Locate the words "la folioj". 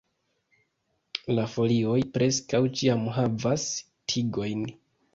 1.35-1.99